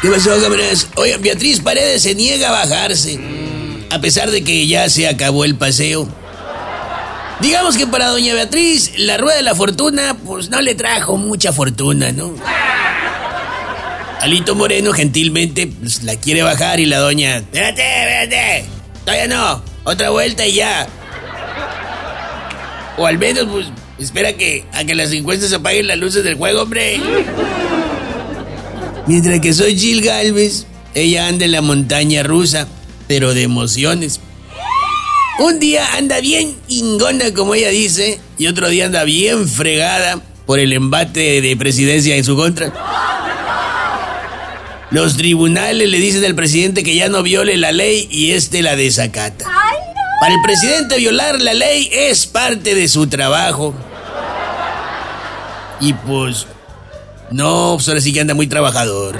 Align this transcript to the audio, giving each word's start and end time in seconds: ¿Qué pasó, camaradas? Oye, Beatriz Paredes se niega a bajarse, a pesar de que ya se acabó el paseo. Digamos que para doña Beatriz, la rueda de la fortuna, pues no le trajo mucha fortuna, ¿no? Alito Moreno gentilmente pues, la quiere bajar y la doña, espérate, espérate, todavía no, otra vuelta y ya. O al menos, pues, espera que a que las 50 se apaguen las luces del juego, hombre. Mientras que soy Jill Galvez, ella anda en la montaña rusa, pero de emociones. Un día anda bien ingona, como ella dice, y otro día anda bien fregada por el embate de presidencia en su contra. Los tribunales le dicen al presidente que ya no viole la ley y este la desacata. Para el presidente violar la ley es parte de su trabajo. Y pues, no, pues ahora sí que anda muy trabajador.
¿Qué 0.00 0.08
pasó, 0.10 0.40
camaradas? 0.40 0.86
Oye, 0.94 1.16
Beatriz 1.16 1.60
Paredes 1.60 2.02
se 2.02 2.14
niega 2.14 2.48
a 2.48 2.52
bajarse, 2.52 3.18
a 3.90 4.00
pesar 4.00 4.30
de 4.30 4.44
que 4.44 4.66
ya 4.68 4.88
se 4.88 5.08
acabó 5.08 5.44
el 5.44 5.56
paseo. 5.56 6.08
Digamos 7.40 7.76
que 7.76 7.86
para 7.86 8.06
doña 8.06 8.34
Beatriz, 8.34 8.92
la 8.96 9.16
rueda 9.16 9.36
de 9.38 9.42
la 9.42 9.56
fortuna, 9.56 10.16
pues 10.24 10.50
no 10.50 10.60
le 10.60 10.76
trajo 10.76 11.16
mucha 11.16 11.52
fortuna, 11.52 12.12
¿no? 12.12 12.32
Alito 14.20 14.54
Moreno 14.54 14.92
gentilmente 14.92 15.66
pues, 15.66 16.02
la 16.04 16.14
quiere 16.16 16.42
bajar 16.42 16.78
y 16.78 16.86
la 16.86 16.98
doña, 16.98 17.38
espérate, 17.38 17.82
espérate, 17.82 18.64
todavía 19.04 19.26
no, 19.28 19.62
otra 19.84 20.10
vuelta 20.10 20.46
y 20.46 20.54
ya. 20.54 20.86
O 22.96 23.06
al 23.06 23.18
menos, 23.18 23.46
pues, 23.50 23.66
espera 23.98 24.32
que 24.32 24.64
a 24.72 24.84
que 24.84 24.94
las 24.94 25.10
50 25.10 25.48
se 25.48 25.54
apaguen 25.56 25.88
las 25.88 25.98
luces 25.98 26.22
del 26.22 26.34
juego, 26.34 26.62
hombre. 26.62 27.00
Mientras 29.08 29.40
que 29.40 29.54
soy 29.54 29.74
Jill 29.74 30.02
Galvez, 30.02 30.66
ella 30.94 31.28
anda 31.28 31.46
en 31.46 31.52
la 31.52 31.62
montaña 31.62 32.22
rusa, 32.22 32.68
pero 33.06 33.32
de 33.32 33.42
emociones. 33.42 34.20
Un 35.38 35.58
día 35.58 35.96
anda 35.96 36.20
bien 36.20 36.54
ingona, 36.68 37.32
como 37.32 37.54
ella 37.54 37.70
dice, 37.70 38.20
y 38.36 38.48
otro 38.48 38.68
día 38.68 38.84
anda 38.84 39.04
bien 39.04 39.48
fregada 39.48 40.20
por 40.44 40.58
el 40.58 40.74
embate 40.74 41.40
de 41.40 41.56
presidencia 41.56 42.16
en 42.16 42.24
su 42.24 42.36
contra. 42.36 42.70
Los 44.90 45.16
tribunales 45.16 45.88
le 45.88 45.98
dicen 45.98 46.22
al 46.26 46.34
presidente 46.34 46.82
que 46.82 46.94
ya 46.94 47.08
no 47.08 47.22
viole 47.22 47.56
la 47.56 47.72
ley 47.72 48.08
y 48.10 48.32
este 48.32 48.60
la 48.60 48.76
desacata. 48.76 49.46
Para 50.20 50.34
el 50.34 50.42
presidente 50.42 50.98
violar 50.98 51.40
la 51.40 51.54
ley 51.54 51.88
es 51.90 52.26
parte 52.26 52.74
de 52.74 52.86
su 52.88 53.06
trabajo. 53.06 53.74
Y 55.80 55.94
pues, 55.94 56.46
no, 57.30 57.72
pues 57.74 57.88
ahora 57.88 58.00
sí 58.00 58.12
que 58.12 58.20
anda 58.20 58.34
muy 58.34 58.46
trabajador. 58.46 59.18